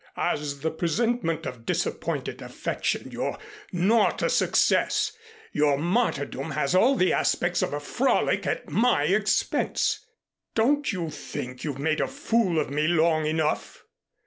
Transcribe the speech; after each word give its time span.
As 0.17 0.61
the 0.61 0.71
presentment 0.71 1.45
of 1.45 1.63
disappointed 1.63 2.41
affection 2.41 3.11
you're 3.11 3.37
not 3.71 4.23
a 4.23 4.31
success. 4.31 5.11
Your 5.51 5.77
martyrdom 5.77 6.49
has 6.57 6.73
all 6.73 6.95
the 6.95 7.13
aspects 7.13 7.61
of 7.61 7.71
a 7.71 7.79
frolic 7.79 8.47
at 8.47 8.67
my 8.67 9.03
expense. 9.03 10.03
Don't 10.55 10.91
you 10.91 11.11
think 11.11 11.63
you've 11.63 11.77
made 11.77 12.01
a 12.01 12.07
fool 12.07 12.57
of 12.57 12.71
me 12.71 12.87
long 12.87 13.27
enough?" 13.27 13.83